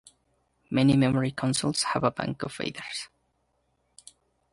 [0.71, 3.09] Many memory consoles have a bank of faders.